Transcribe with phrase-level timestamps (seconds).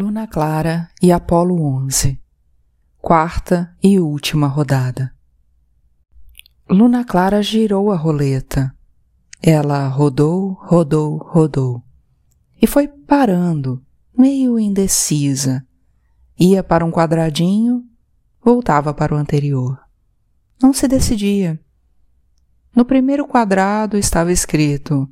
[0.00, 2.22] Luna Clara e Apolo 11
[2.98, 5.12] Quarta e última rodada.
[6.70, 8.72] Luna Clara girou a roleta.
[9.42, 11.82] Ela rodou, rodou, rodou.
[12.62, 13.84] E foi parando,
[14.16, 15.66] meio indecisa.
[16.38, 17.84] Ia para um quadradinho,
[18.40, 19.80] voltava para o anterior.
[20.62, 21.58] Não se decidia.
[22.72, 25.10] No primeiro quadrado estava escrito: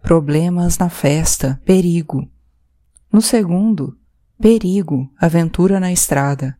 [0.00, 2.26] Problemas na festa, perigo.
[3.12, 3.98] No segundo,
[4.42, 6.58] perigo, aventura na estrada.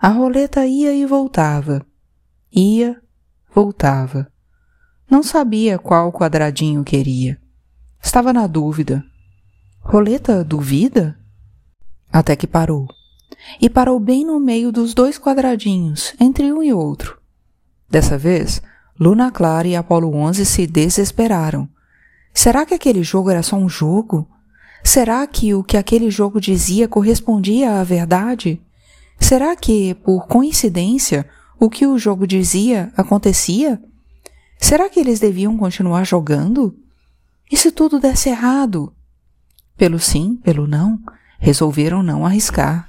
[0.00, 1.84] A roleta ia e voltava.
[2.50, 2.98] Ia,
[3.54, 4.32] voltava.
[5.08, 7.38] Não sabia qual quadradinho queria.
[8.02, 9.04] Estava na dúvida.
[9.80, 11.18] Roleta duvida?
[12.10, 12.88] Até que parou.
[13.60, 17.20] E parou bem no meio dos dois quadradinhos, entre um e outro.
[17.90, 18.62] Dessa vez,
[18.98, 21.68] Luna Clara e Apolo 11 se desesperaram.
[22.32, 24.26] Será que aquele jogo era só um jogo?
[24.86, 28.62] Será que o que aquele jogo dizia correspondia à verdade?
[29.18, 31.28] Será que, por coincidência,
[31.58, 33.82] o que o jogo dizia acontecia?
[34.56, 36.78] Será que eles deviam continuar jogando?
[37.50, 38.94] E se tudo desse errado?
[39.76, 41.00] Pelo sim, pelo não,
[41.40, 42.88] resolveram não arriscar.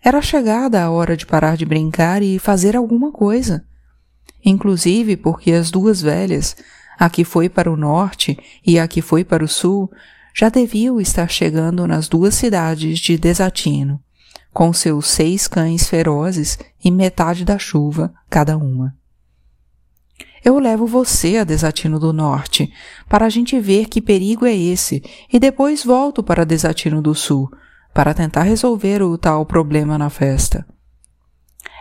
[0.00, 3.66] Era chegada a hora de parar de brincar e fazer alguma coisa.
[4.44, 6.56] Inclusive porque as duas velhas,
[6.96, 9.90] a que foi para o norte e a que foi para o sul,
[10.38, 14.00] já deviam estar chegando nas duas cidades de Desatino,
[14.52, 18.94] com seus seis cães ferozes e metade da chuva cada uma.
[20.44, 22.72] Eu levo você a Desatino do Norte,
[23.08, 27.50] para a gente ver que perigo é esse, e depois volto para Desatino do Sul,
[27.92, 30.64] para tentar resolver o tal problema na festa.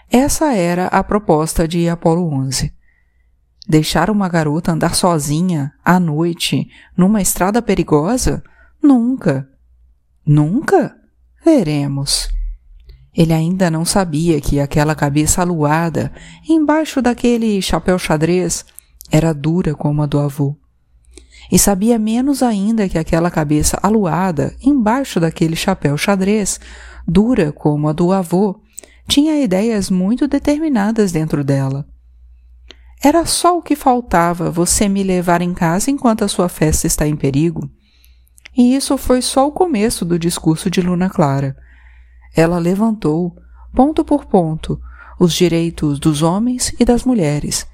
[0.09, 2.73] Essa era a proposta de Apolo 11.
[3.67, 8.41] Deixar uma garota andar sozinha, à noite, numa estrada perigosa?
[8.81, 9.49] Nunca.
[10.25, 10.95] Nunca?
[11.43, 12.29] Veremos.
[13.13, 16.13] Ele ainda não sabia que aquela cabeça aluada,
[16.47, 18.63] embaixo daquele chapéu xadrez,
[19.11, 20.56] era dura como a do avô.
[21.51, 26.59] E sabia menos ainda que aquela cabeça aluada, embaixo daquele chapéu xadrez,
[27.07, 28.61] dura como a do avô,
[29.07, 31.85] tinha ideias muito determinadas dentro dela.
[33.03, 37.08] Era só o que faltava você me levar em casa enquanto a sua festa está
[37.08, 37.69] em perigo.
[38.58, 41.56] E isso foi só o começo do discurso de Luna Clara.
[42.36, 43.36] Ela levantou,
[43.74, 44.80] ponto por ponto,
[45.19, 47.68] os direitos dos homens e das mulheres.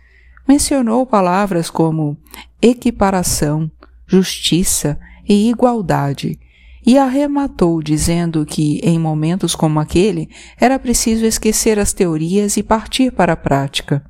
[0.46, 2.18] Mencionou palavras como
[2.62, 3.72] equiparação,
[4.06, 6.38] justiça e igualdade,
[6.86, 10.30] e arrematou dizendo que, em momentos como aquele,
[10.60, 14.04] era preciso esquecer as teorias e partir para a prática.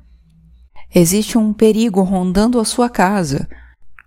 [0.94, 3.48] Existe um perigo rondando a sua casa,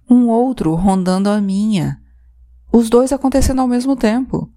[0.09, 1.99] um outro rondando a minha.
[2.71, 4.49] Os dois acontecendo ao mesmo tempo.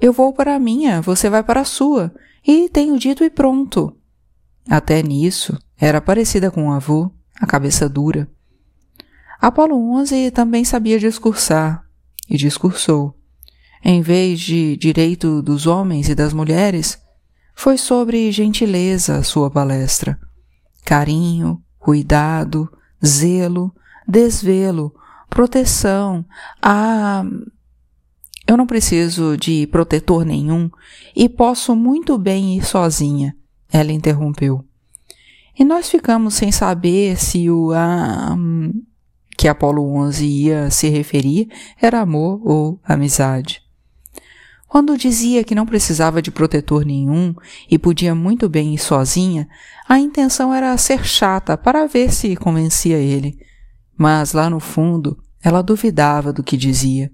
[0.00, 2.14] Eu vou para a minha, você vai para a sua,
[2.46, 3.94] e tenho dito e pronto.
[4.66, 8.30] Até nisso, era parecida com o avô, a cabeça dura.
[9.38, 11.84] Apolo 11 também sabia discursar,
[12.30, 13.14] e discursou.
[13.84, 16.98] Em vez de direito dos homens e das mulheres,
[17.54, 20.18] foi sobre gentileza a sua palestra.
[20.84, 22.66] Carinho, cuidado,
[23.04, 23.70] zelo,
[24.08, 24.94] desvelo,
[25.28, 26.24] proteção,
[26.62, 27.22] a.
[28.46, 30.70] Eu não preciso de protetor nenhum
[31.14, 33.36] e posso muito bem ir sozinha,
[33.70, 34.64] ela interrompeu.
[35.58, 38.36] E nós ficamos sem saber se o a
[39.36, 41.48] que Apolo 11 ia se referir
[41.80, 43.63] era amor ou amizade.
[44.74, 47.32] Quando dizia que não precisava de protetor nenhum
[47.70, 49.48] e podia muito bem ir sozinha,
[49.88, 53.38] a intenção era ser chata para ver se convencia ele.
[53.96, 57.08] Mas lá no fundo, ela duvidava do que dizia.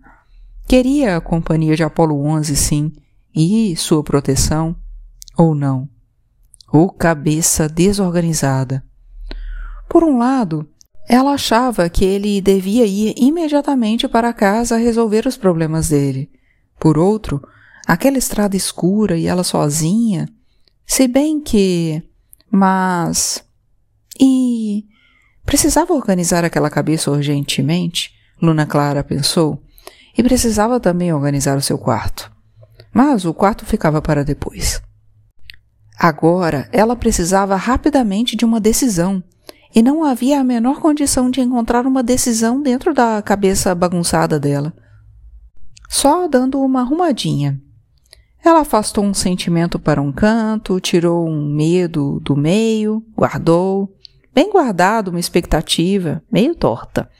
[0.66, 2.92] Queria a companhia de Apolo 11, sim,
[3.36, 4.74] e sua proteção,
[5.36, 5.86] ou não.
[6.72, 8.82] Ou cabeça desorganizada.
[9.86, 10.66] Por um lado,
[11.06, 16.39] ela achava que ele devia ir imediatamente para casa resolver os problemas dele.
[16.80, 17.46] Por outro,
[17.86, 20.26] aquela estrada escura e ela sozinha,
[20.86, 22.02] se bem que.
[22.50, 23.44] Mas.
[24.18, 24.86] E.
[25.44, 29.62] Precisava organizar aquela cabeça urgentemente, Luna Clara pensou,
[30.16, 32.32] e precisava também organizar o seu quarto.
[32.92, 34.80] Mas o quarto ficava para depois.
[35.98, 39.22] Agora ela precisava rapidamente de uma decisão,
[39.74, 44.72] e não havia a menor condição de encontrar uma decisão dentro da cabeça bagunçada dela
[45.90, 47.60] só dando uma arrumadinha.
[48.44, 53.92] Ela afastou um sentimento para um canto, tirou um medo do meio, guardou,
[54.32, 57.10] bem guardado, uma expectativa, meio torta,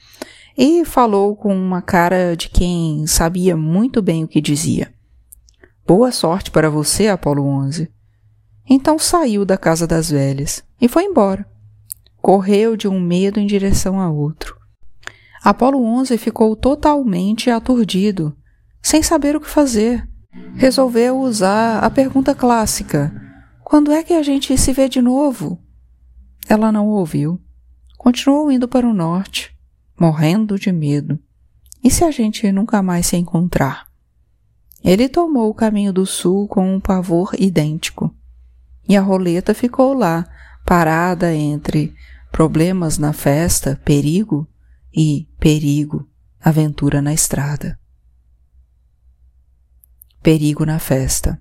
[0.57, 4.95] e falou com uma cara de quem sabia muito bem o que dizia.
[5.85, 7.91] Boa sorte para você, Apolo 11.
[8.69, 11.45] Então saiu da casa das velhas e foi embora.
[12.23, 14.57] Correu de um medo em direção a outro.
[15.43, 18.37] Apolo 11 ficou totalmente aturdido,
[18.83, 20.09] sem saber o que fazer.
[20.55, 23.13] Resolveu usar a pergunta clássica:
[23.65, 25.61] Quando é que a gente se vê de novo?
[26.49, 27.41] Ela não ouviu.
[27.97, 29.57] Continuou indo para o norte,
[29.99, 31.19] morrendo de medo.
[31.83, 33.87] E se a gente nunca mais se encontrar?
[34.83, 38.15] Ele tomou o caminho do sul com um pavor idêntico.
[38.89, 40.27] E a roleta ficou lá,
[40.65, 41.95] parada entre
[42.33, 44.49] problemas na festa, perigo,
[44.93, 46.09] e perigo,
[46.41, 47.80] aventura na estrada.
[50.23, 51.41] Perigo na festa.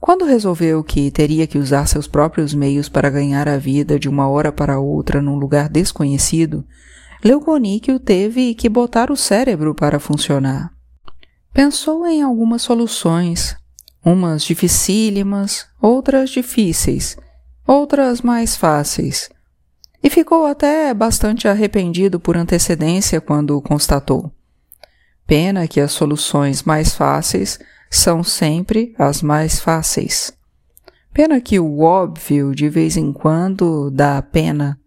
[0.00, 4.28] Quando resolveu que teria que usar seus próprios meios para ganhar a vida de uma
[4.28, 6.66] hora para outra num lugar desconhecido,
[7.24, 10.72] Leuconíquio teve que botar o cérebro para funcionar.
[11.54, 13.54] Pensou em algumas soluções,
[14.04, 17.16] umas dificílimas, outras difíceis,
[17.64, 19.30] outras mais fáceis,
[20.02, 24.32] e ficou até bastante arrependido por antecedência quando constatou.
[25.26, 27.58] Pena que as soluções mais fáceis
[27.90, 30.32] são sempre as mais fáceis.
[31.12, 34.80] Pena que o óbvio de vez em quando dá pena.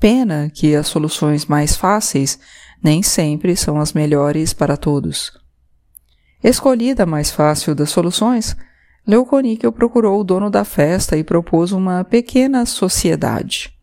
[0.00, 2.38] Pena que as soluções mais fáceis
[2.82, 5.32] nem sempre são as melhores para todos.
[6.42, 8.56] Escolhida a mais fácil das soluções,
[9.06, 13.74] Leuconíquel procurou o dono da festa e propôs uma pequena sociedade.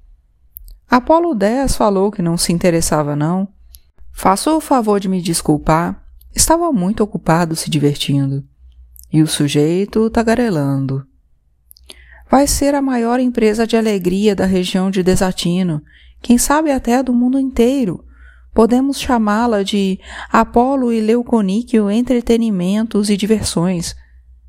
[0.89, 3.47] Apolo 10 falou que não se interessava não.
[4.11, 6.03] Faça o favor de me desculpar.
[6.35, 8.43] Estava muito ocupado se divertindo.
[9.11, 11.05] E o sujeito tagarelando.
[12.29, 15.81] Vai ser a maior empresa de alegria da região de Desatino,
[16.21, 18.05] quem sabe até do mundo inteiro.
[18.53, 19.99] Podemos chamá-la de
[20.31, 23.95] Apolo e Leuconíquio Entretenimentos e Diversões.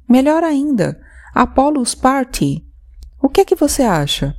[0.08, 1.00] Melhor ainda,
[1.34, 2.64] Apollo's Party.
[3.20, 4.36] O que é que você acha?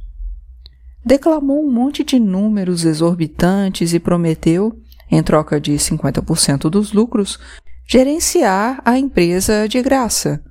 [1.06, 4.80] Declamou um monte de números exorbitantes e prometeu,
[5.14, 7.40] em troca de 50% dos lucros,
[7.88, 10.44] gerenciar a empresa de graça.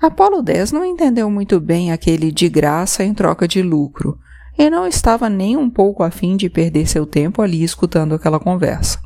[0.00, 4.18] Apolo 10 não entendeu muito bem aquele de graça em troca de lucro
[4.58, 9.00] e não estava nem um pouco afim de perder seu tempo ali escutando aquela conversa.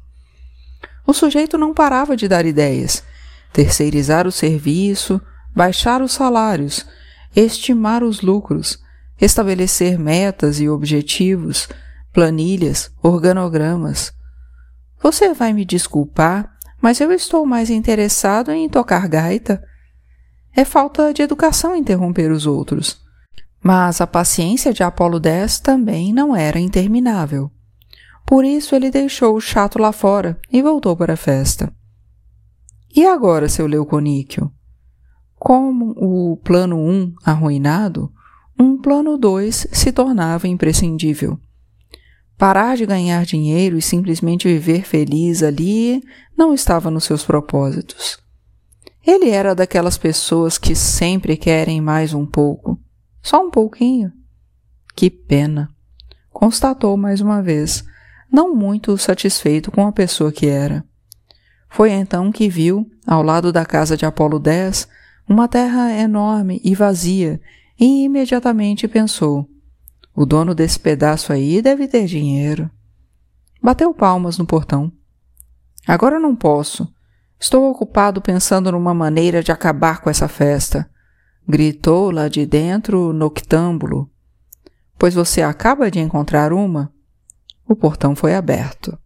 [1.06, 3.04] O sujeito não parava de dar ideias,
[3.52, 5.20] terceirizar o serviço,
[5.54, 6.86] baixar os salários,
[7.34, 8.78] estimar os lucros,
[9.20, 11.68] estabelecer metas e objetivos,
[12.12, 14.12] planilhas, organogramas.
[15.06, 19.62] Você vai me desculpar, mas eu estou mais interessado em tocar gaita.
[20.52, 23.00] É falta de educação interromper os outros.
[23.62, 27.52] Mas a paciência de Apolo 10 também não era interminável.
[28.26, 31.72] Por isso ele deixou o chato lá fora e voltou para a festa.
[32.92, 34.50] E agora, seu Leuconíquio?
[35.38, 38.12] Como o plano 1 arruinado,
[38.58, 41.38] um plano 2 se tornava imprescindível.
[42.38, 46.02] Parar de ganhar dinheiro e simplesmente viver feliz ali
[46.36, 48.18] não estava nos seus propósitos.
[49.06, 52.78] Ele era daquelas pessoas que sempre querem mais um pouco,
[53.22, 54.12] só um pouquinho.
[54.94, 55.70] Que pena!
[56.30, 57.84] Constatou mais uma vez,
[58.30, 60.84] não muito satisfeito com a pessoa que era.
[61.70, 64.88] Foi então que viu, ao lado da casa de Apolo 10,
[65.28, 67.40] uma terra enorme e vazia,
[67.78, 69.48] e imediatamente pensou:
[70.16, 72.70] o dono desse pedaço aí deve ter dinheiro.
[73.62, 74.90] Bateu palmas no portão.
[75.86, 76.92] Agora não posso.
[77.38, 80.90] Estou ocupado pensando numa maneira de acabar com essa festa
[81.48, 84.10] gritou lá de dentro noctâmbulo.
[84.98, 86.92] Pois você acaba de encontrar uma?
[87.68, 88.98] O portão foi aberto.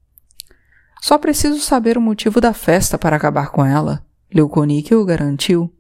[1.03, 5.73] Só preciso saber o motivo da festa para acabar com ela, Leuconique o garantiu.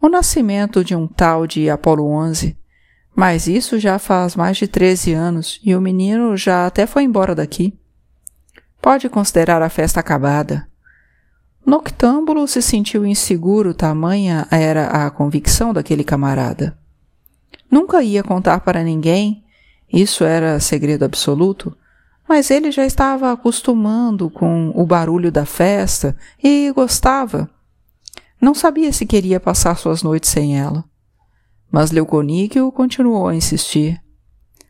[0.00, 2.58] O nascimento de um tal de Apolo 11.
[3.14, 7.34] Mas isso já faz mais de 13 anos e o menino já até foi embora
[7.34, 7.78] daqui.
[8.82, 10.66] Pode considerar a festa acabada.
[11.64, 16.76] Noctâmbulo se sentiu inseguro, tamanha era a convicção daquele camarada.
[17.70, 19.42] Nunca ia contar para ninguém,
[19.90, 21.74] isso era segredo absoluto,
[22.28, 27.48] mas ele já estava acostumando com o barulho da festa e gostava.
[28.40, 30.84] Não sabia se queria passar suas noites sem ela.
[31.74, 34.00] Mas Leuconíquio continuou a insistir.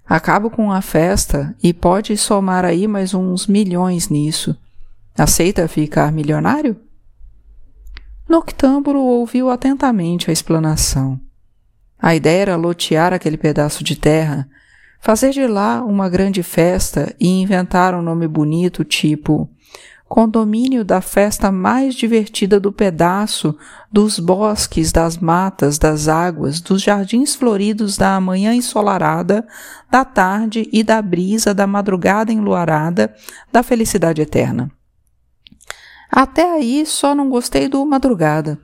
[0.07, 4.57] Acabo com a festa e pode somar aí mais uns milhões nisso.
[5.15, 6.81] Aceita ficar milionário?
[8.27, 11.21] Noctâmbulo ouviu atentamente a explanação.
[11.99, 14.49] A ideia era lotear aquele pedaço de terra,
[14.99, 19.47] fazer de lá uma grande festa e inventar um nome bonito tipo
[20.09, 23.57] condomínio da festa mais divertida do pedaço,
[23.91, 29.47] dos bosques, das matas, das águas, dos jardins floridos da manhã ensolarada,
[29.91, 33.15] da tarde e da brisa da madrugada enluarada,
[33.51, 34.71] da felicidade eterna.
[36.11, 38.59] Até aí só não gostei do madrugada.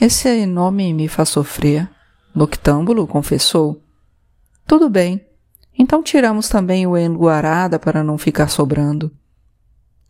[0.00, 1.88] Esse nome me faz sofrer.
[2.34, 3.80] Noctâmbulo confessou.
[4.66, 5.24] Tudo bem.
[5.78, 9.12] Então tiramos também o enluarada para não ficar sobrando.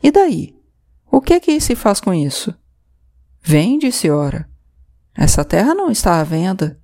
[0.03, 0.56] E daí?
[1.17, 2.55] O que é que se faz com isso?
[3.43, 4.47] Vende, senhora.
[5.17, 6.79] Essa terra não está à venda.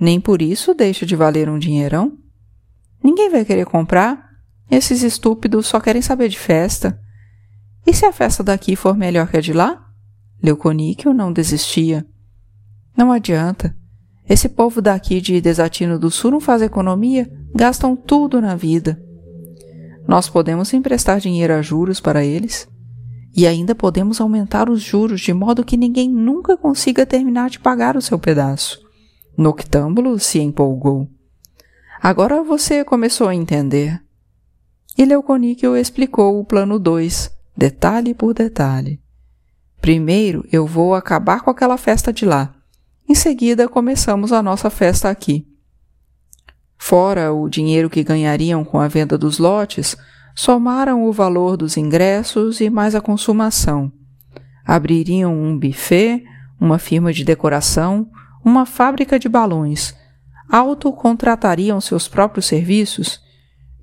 [0.00, 2.18] Nem por isso deixa de valer um dinheirão.
[3.00, 4.30] Ninguém vai querer comprar.
[4.68, 7.00] Esses estúpidos só querem saber de festa.
[7.86, 9.80] E se a festa daqui for melhor que a de lá?
[10.42, 12.04] Leuconíquio não desistia.
[12.96, 13.76] Não adianta.
[14.28, 19.00] Esse povo daqui de Desatino do Sul não faz economia, gastam tudo na vida.
[20.08, 22.71] Nós podemos emprestar dinheiro a juros para eles
[23.34, 27.96] e ainda podemos aumentar os juros de modo que ninguém nunca consiga terminar de pagar
[27.96, 28.80] o seu pedaço.
[29.36, 31.08] Noctâmbulo se empolgou.
[32.00, 34.02] Agora você começou a entender.
[34.98, 39.00] E Leuconíquio explicou o plano 2, detalhe por detalhe.
[39.80, 42.54] Primeiro eu vou acabar com aquela festa de lá.
[43.08, 45.46] Em seguida começamos a nossa festa aqui.
[46.76, 49.96] Fora o dinheiro que ganhariam com a venda dos lotes,
[50.34, 53.92] somaram o valor dos ingressos e mais a consumação.
[54.64, 56.24] Abririam um buffet,
[56.60, 58.08] uma firma de decoração,
[58.44, 59.94] uma fábrica de balões,
[60.48, 63.20] autocontratariam seus próprios serviços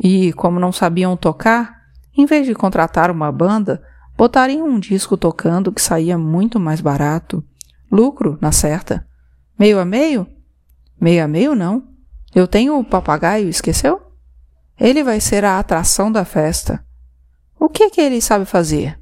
[0.02, 1.80] e, como não sabiam tocar,
[2.18, 3.82] em vez de contratar uma banda,
[4.18, 7.44] botariam um disco tocando que saía muito mais barato.
[7.92, 9.06] Lucro, na certa.
[9.58, 10.28] Meio a meio?
[11.00, 11.84] Meio a meio não.
[12.34, 14.09] Eu tenho o papagaio, esqueceu?
[14.80, 16.84] Ele vai ser a atração da festa.
[17.60, 18.98] O que é que ele sabe fazer?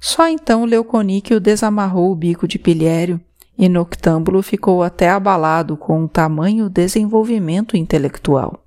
[0.00, 3.20] Só então Leuconíquio desamarrou o bico de pilhério
[3.56, 8.64] e Noctâmbulo ficou até abalado com o tamanho desenvolvimento intelectual.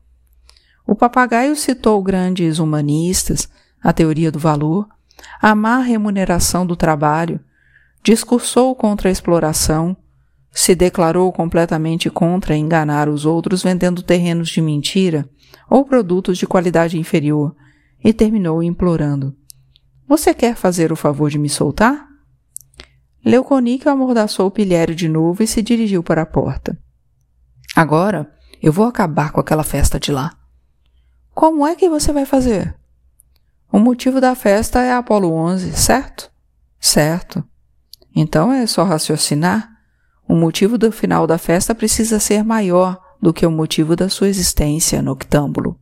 [0.88, 3.50] O papagaio citou grandes humanistas,
[3.84, 4.88] a teoria do valor,
[5.42, 7.40] a má remuneração do trabalho,
[8.02, 9.98] discursou contra a exploração,
[10.58, 15.30] se declarou completamente contra enganar os outros vendendo terrenos de mentira
[15.70, 17.54] ou produtos de qualidade inferior
[18.02, 19.36] e terminou implorando:
[20.08, 22.08] Você quer fazer o favor de me soltar?
[23.24, 26.80] Leuconíquio amordaçou o pilhério de novo e se dirigiu para a porta.
[27.76, 28.32] Agora
[28.64, 30.38] eu vou acabar com aquela festa de lá.
[31.34, 32.74] Como é que você vai fazer?
[33.70, 36.32] O motivo da festa é Apolo 11, certo?
[36.80, 37.44] Certo.
[38.16, 39.75] Então é só raciocinar
[40.28, 44.28] o motivo do final da festa precisa ser maior do que o motivo da sua
[44.28, 45.80] existência noctâmbulo.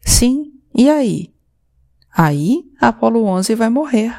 [0.00, 1.34] Sim, e aí?
[2.16, 4.14] Aí Apolo 11 vai morrer.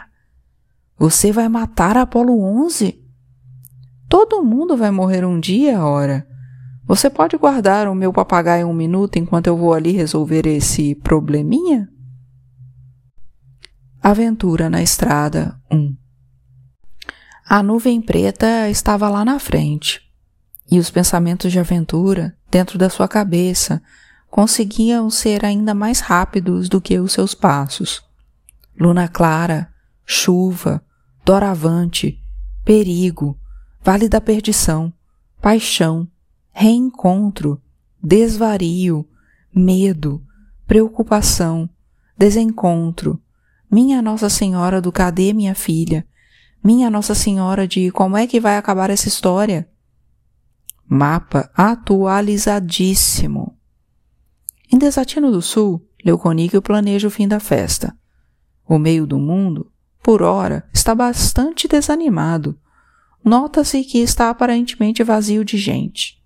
[0.98, 3.00] Você vai matar Apolo 11?
[4.10, 6.28] Todo mundo vai morrer um dia, ora.
[6.86, 11.90] Você pode guardar o meu papagaio um minuto enquanto eu vou ali resolver esse probleminha?
[14.02, 16.07] Aventura na Estrada 1
[17.50, 20.02] a nuvem preta estava lá na frente,
[20.70, 23.82] e os pensamentos de aventura, dentro da sua cabeça,
[24.30, 28.04] conseguiam ser ainda mais rápidos do que os seus passos.
[28.78, 29.74] Luna clara,
[30.06, 30.84] chuva,
[31.24, 32.22] doravante,
[32.66, 33.40] perigo,
[33.82, 34.92] vale da perdição,
[35.42, 36.06] paixão,
[36.52, 37.62] reencontro,
[38.04, 39.08] desvario,
[39.56, 40.22] medo,
[40.68, 41.70] preocupação,
[42.18, 43.22] desencontro,
[43.72, 46.06] minha Nossa Senhora do Cadê minha filha,
[46.64, 49.70] minha Nossa Senhora de como é que vai acabar essa história?
[50.88, 53.58] Mapa atualizadíssimo.
[54.72, 57.96] Em Desatino do Sul, Leuconíquio planeja o fim da festa.
[58.68, 59.72] O meio do mundo,
[60.04, 62.60] por ora, está bastante desanimado.
[63.24, 66.18] Nota-se que está aparentemente vazio de gente.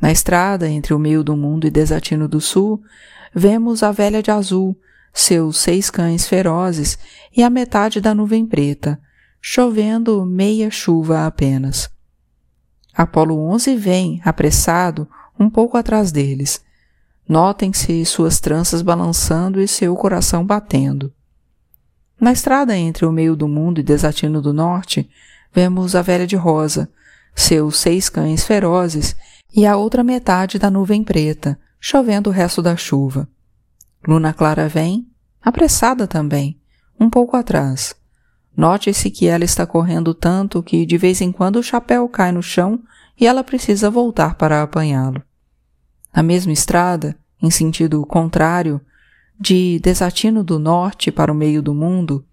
[0.00, 2.80] Na estrada entre o meio do mundo e Desatino do Sul,
[3.34, 4.76] vemos a velha de azul,
[5.12, 6.98] seus seis cães ferozes
[7.36, 8.98] e a metade da nuvem preta,
[9.40, 11.90] chovendo meia chuva apenas.
[12.94, 16.62] Apolo 11 vem, apressado, um pouco atrás deles.
[17.28, 21.12] Notem-se suas tranças balançando e seu coração batendo.
[22.20, 25.08] Na estrada entre o meio do mundo e Desatino do Norte,
[25.52, 26.90] vemos a velha de rosa,
[27.34, 29.16] seus seis cães ferozes
[29.54, 33.26] e a outra metade da nuvem preta, chovendo o resto da chuva.
[34.06, 35.06] Luna Clara vem,
[35.40, 36.60] apressada também,
[36.98, 37.94] um pouco atrás.
[38.56, 42.42] Note-se que ela está correndo tanto que de vez em quando o chapéu cai no
[42.42, 42.80] chão
[43.18, 45.22] e ela precisa voltar para apanhá-lo.
[46.14, 48.80] Na mesma estrada, em sentido contrário,
[49.38, 52.24] de Desatino do Norte para o meio do mundo,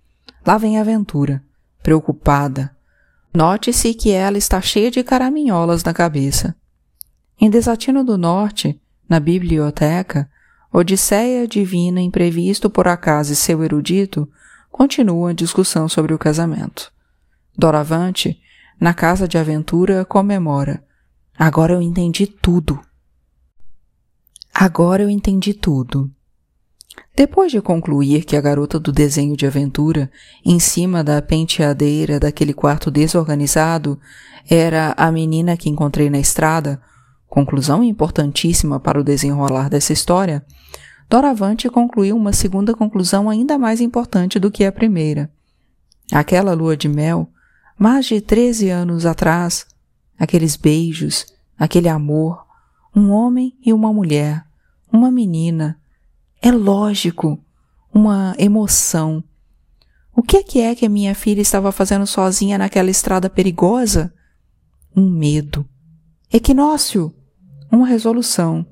[0.48, 1.44] Lá vem a aventura,
[1.84, 2.74] preocupada.
[3.34, 6.56] Note-se que ela está cheia de caraminholas na cabeça.
[7.38, 10.30] Em Desatino do Norte, na biblioteca,
[10.72, 14.26] Odisseia Divina Imprevisto por acaso e seu erudito
[14.78, 16.92] continua a discussão sobre o casamento.
[17.58, 18.40] Doravante,
[18.80, 20.84] na casa de aventura, comemora.
[21.36, 22.80] Agora eu entendi tudo.
[24.54, 26.12] Agora eu entendi tudo.
[27.16, 30.12] Depois de concluir que a garota do desenho de aventura,
[30.46, 34.00] em cima da penteadeira daquele quarto desorganizado,
[34.48, 36.80] era a menina que encontrei na estrada,
[37.26, 40.46] conclusão importantíssima para o desenrolar dessa história,
[41.10, 45.32] Doravante concluiu uma segunda conclusão ainda mais importante do que a primeira.
[46.12, 47.30] Aquela lua de mel,
[47.78, 49.66] mais de treze anos atrás,
[50.20, 51.26] aqueles beijos,
[51.58, 52.46] aquele amor,
[52.96, 54.44] um homem e uma mulher,
[54.92, 55.80] uma menina,
[56.42, 57.40] é lógico,
[57.94, 59.24] uma emoção.
[60.16, 64.14] O que é que é que a minha filha estava fazendo sozinha naquela estrada perigosa?
[64.96, 65.68] Um medo.
[66.32, 67.14] Equinócio!
[67.72, 68.66] Uma resolução.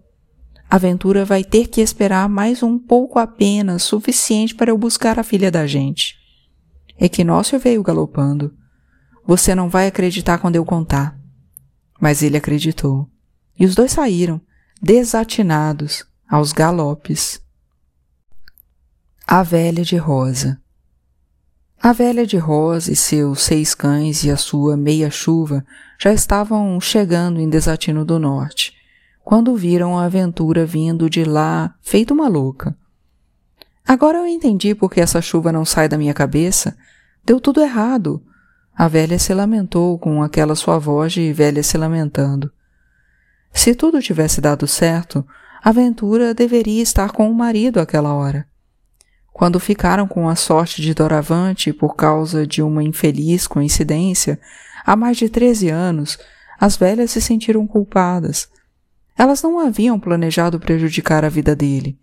[0.70, 5.24] A aventura vai ter que esperar mais um pouco apenas, suficiente para eu buscar a
[5.24, 6.16] filha da gente.
[7.00, 8.54] Equinócio veio galopando.
[9.26, 11.18] Você não vai acreditar quando eu contar.
[12.00, 13.10] Mas ele acreditou.
[13.58, 14.42] E os dois saíram,
[14.82, 17.42] desatinados, aos galopes.
[19.26, 20.62] A Velha de Rosa
[21.82, 25.66] A Velha de Rosa e seus seis cães e a sua meia-chuva
[26.00, 28.75] já estavam chegando em Desatino do Norte,
[29.26, 32.78] quando viram a aventura vindo de lá, feito uma louca.
[33.84, 36.78] Agora eu entendi por que essa chuva não sai da minha cabeça.
[37.26, 38.24] Deu tudo errado.
[38.78, 42.52] A velha se lamentou com aquela sua voz de velha se lamentando.
[43.52, 45.26] Se tudo tivesse dado certo,
[45.64, 48.48] a aventura deveria estar com o marido àquela hora.
[49.34, 54.40] Quando ficaram com a sorte de Doravante por causa de uma infeliz coincidência,
[54.86, 56.20] há mais de treze anos,
[56.60, 58.54] as velhas se sentiram culpadas.
[59.18, 61.98] Elas não haviam planejado prejudicar a vida dele.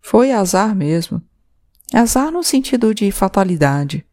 [0.00, 1.22] Foi azar mesmo.
[1.92, 4.04] Azar no sentido de fatalidade.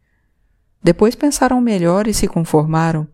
[0.82, 3.08] Depois pensaram melhor e se conformaram.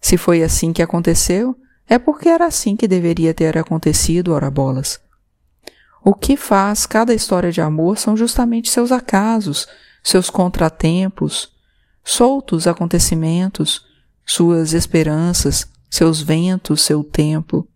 [0.00, 1.56] Se foi assim que aconteceu,
[1.88, 5.00] é porque era assim que deveria ter acontecido, ora bolas.
[6.04, 9.66] O que faz cada história de amor são justamente seus acasos,
[10.02, 11.52] seus contratempos,
[12.04, 13.84] soltos acontecimentos,
[14.24, 17.66] suas esperanças, seus ventos, seu tempo.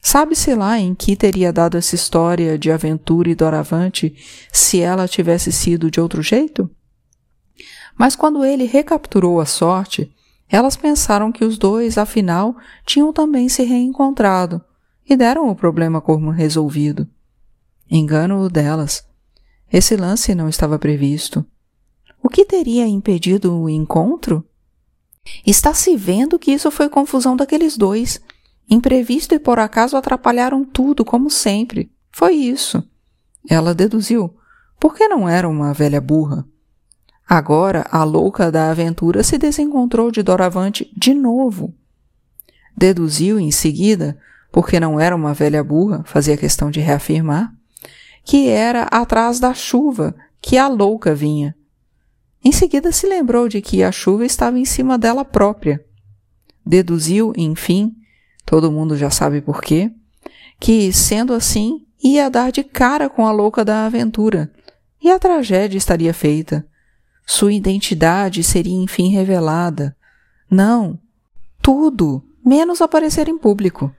[0.00, 4.14] Sabe-se lá em que teria dado essa história de aventura e doravante
[4.52, 6.70] se ela tivesse sido de outro jeito?
[7.98, 10.10] Mas quando ele recapturou a sorte,
[10.48, 14.64] elas pensaram que os dois, afinal, tinham também se reencontrado
[15.08, 17.06] e deram o problema como resolvido.
[17.90, 19.04] Engano delas.
[19.72, 21.44] Esse lance não estava previsto.
[22.22, 24.44] O que teria impedido o encontro?
[25.46, 28.20] Está se vendo que isso foi confusão daqueles dois.
[28.70, 31.90] Imprevisto e por acaso atrapalharam tudo, como sempre.
[32.12, 32.82] Foi isso.
[33.48, 34.32] Ela deduziu.
[34.78, 36.46] Por que não era uma velha burra?
[37.28, 41.74] Agora a louca da aventura se desencontrou de Doravante de novo.
[42.76, 44.18] Deduziu em seguida,
[44.50, 47.52] porque não era uma velha burra, fazia questão de reafirmar,
[48.24, 51.54] que era atrás da chuva que a louca vinha.
[52.44, 55.84] Em seguida se lembrou de que a chuva estava em cima dela própria.
[56.64, 57.94] Deduziu, enfim,
[58.44, 59.90] todo mundo já sabe por quê,
[60.58, 64.52] que, sendo assim, ia dar de cara com a louca da aventura,
[65.02, 66.66] e a tragédia estaria feita.
[67.26, 69.96] Sua identidade seria enfim revelada.
[70.50, 70.98] Não,
[71.62, 73.94] tudo, menos aparecer em público.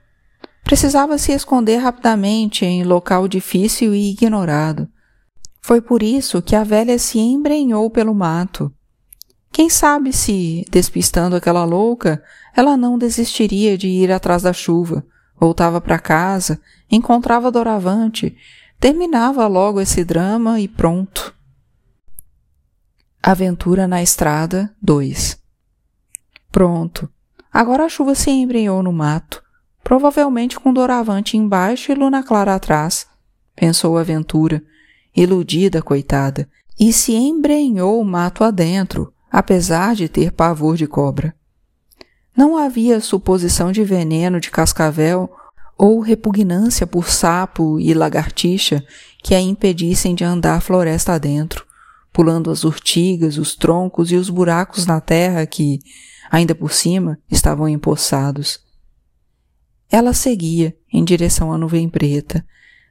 [0.62, 4.88] Precisava se esconder rapidamente em local difícil e ignorado.
[5.60, 8.72] Foi por isso que a velha se embrenhou pelo mato.
[9.52, 12.22] Quem sabe se, despistando aquela louca,
[12.56, 15.04] ela não desistiria de ir atrás da chuva,
[15.38, 16.60] voltava para casa,
[16.90, 18.34] encontrava Doravante,
[18.80, 21.34] terminava logo esse drama e pronto.
[23.22, 25.38] Aventura na Estrada 2
[26.50, 27.08] Pronto.
[27.52, 29.42] Agora a chuva se embrenhou no mato
[29.82, 33.06] provavelmente com Doravante embaixo e Luna Clara atrás,
[33.54, 34.62] pensou Aventura,
[35.14, 41.34] iludida, coitada, e se embrenhou mato adentro, apesar de ter pavor de cobra.
[42.36, 45.30] Não havia suposição de veneno de cascavel
[45.78, 48.84] ou repugnância por sapo e lagartixa
[49.22, 51.64] que a impedissem de andar floresta adentro,
[52.12, 55.80] pulando as urtigas, os troncos e os buracos na terra que,
[56.30, 58.60] ainda por cima, estavam empoçados.
[59.90, 62.44] Ela seguia em direção à nuvem preta,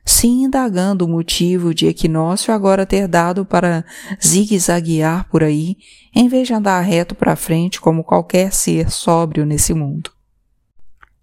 [0.06, 3.86] se indagando o motivo de Equinócio agora ter dado para
[4.24, 5.78] zigue-zaguear por aí,
[6.14, 10.12] em vez de andar reto para frente como qualquer ser sóbrio nesse mundo.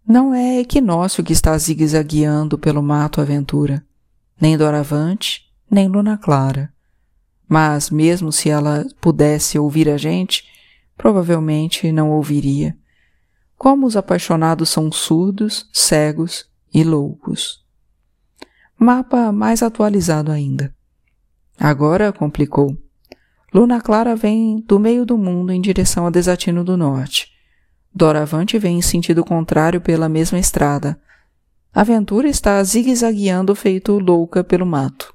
[0.07, 3.85] Não é Equinócio que está zigue-zagueando pelo mato aventura,
[4.41, 6.73] nem Doravante, nem Luna Clara.
[7.49, 10.45] Mas mesmo se ela pudesse ouvir a gente,
[10.97, 12.77] provavelmente não ouviria.
[13.57, 17.68] Como os apaixonados são surdos, cegos e loucos.
[18.79, 20.73] Mapa mais atualizado ainda.
[21.59, 22.79] Agora complicou.
[23.53, 27.33] Luna Clara vem do meio do mundo em direção a Desatino do Norte.
[27.93, 30.97] Doravante vem em sentido contrário pela mesma estrada.
[31.75, 35.13] Aventura está zigue-zagueando feito louca pelo mato.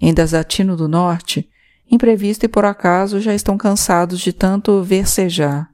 [0.00, 1.50] Em Desatino do Norte,
[1.90, 5.68] imprevisto e por acaso já estão cansados de tanto versejar.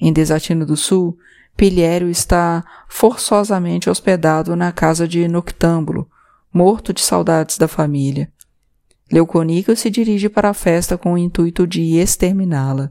[0.00, 1.16] Em Desatino do Sul,
[1.56, 6.08] Pilhério está forçosamente hospedado na casa de Noctâmbulo,
[6.52, 8.32] morto de saudades da família.
[9.10, 12.90] Leuconíquio se dirige para a festa com o intuito de exterminá-la.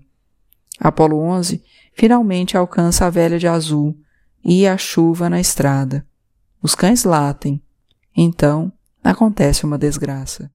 [0.80, 3.97] Apolo 11 finalmente alcança a velha de azul
[4.43, 6.06] e a chuva na estrada.
[6.62, 7.62] Os cães latem.
[8.15, 8.71] Então
[9.04, 10.52] acontece uma desgraça.